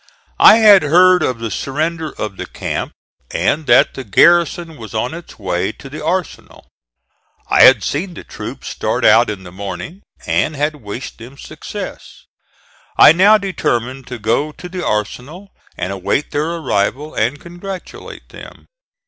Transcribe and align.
I 0.39 0.55
had 0.55 0.81
heard 0.81 1.21
of 1.21 1.37
the 1.37 1.51
surrender 1.51 2.11
of 2.13 2.37
the 2.37 2.47
camp 2.47 2.91
and 3.29 3.67
that 3.67 3.93
the 3.93 4.03
garrison 4.03 4.75
was 4.77 4.95
on 4.95 5.13
its 5.13 5.37
way 5.37 5.71
to 5.73 5.91
the 5.91 6.03
arsenal. 6.03 6.65
I 7.51 7.61
had 7.65 7.83
seen 7.83 8.15
the 8.15 8.23
troops 8.23 8.67
start 8.67 9.05
out 9.05 9.29
in 9.29 9.43
the 9.43 9.51
morning 9.51 10.01
and 10.25 10.55
had 10.55 10.77
wished 10.77 11.19
them 11.19 11.37
success. 11.37 12.25
I 12.97 13.11
now 13.11 13.37
determined 13.37 14.07
to 14.07 14.17
go 14.17 14.51
to 14.51 14.67
the 14.67 14.83
arsenal 14.83 15.51
and 15.77 15.93
await 15.93 16.31
their 16.31 16.49
arrival 16.49 17.13
and 17.13 17.39
congratulate 17.39 18.29
them. 18.29 18.65